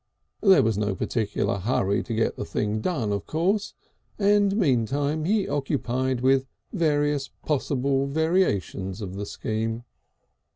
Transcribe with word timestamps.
There 0.41 0.63
was 0.63 0.79
no 0.79 0.95
particular 0.95 1.57
hurry 1.59 2.01
to 2.01 2.15
get 2.15 2.35
the 2.35 2.43
thing 2.43 2.79
done, 2.81 3.11
of 3.11 3.27
course, 3.27 3.75
and 4.17 4.57
meanwhile 4.57 5.21
he 5.21 5.47
occupied 5.47 6.21
his 6.21 6.47
mind 6.73 6.79
with 7.03 7.29
possible 7.45 8.07
variations 8.07 8.99
of 9.01 9.13
the 9.13 9.27
scheme.... 9.27 9.83